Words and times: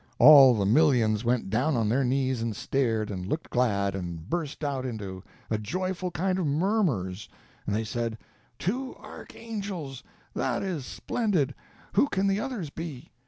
All 0.17 0.55
the 0.55 0.65
millions 0.65 1.23
went 1.23 1.51
down 1.51 1.77
on 1.77 1.87
their 1.87 2.03
knees, 2.03 2.41
and 2.41 2.55
stared, 2.55 3.11
and 3.11 3.27
looked 3.27 3.51
glad, 3.51 3.93
and 3.93 4.27
burst 4.27 4.63
out 4.63 4.83
into 4.83 5.21
a 5.51 5.59
joyful 5.59 6.09
kind 6.09 6.39
of 6.39 6.47
murmurs. 6.47 7.29
They 7.67 7.83
said,— 7.83 8.17
"Two 8.57 8.95
archangels!—that 8.95 10.63
is 10.63 10.87
splendid. 10.87 11.53
Who 11.93 12.07
can 12.07 12.25
the 12.25 12.39
others 12.39 12.71
be?" 12.71 13.11